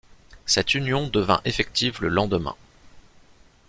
[0.47, 2.55] Cette union devint effective le lendemain.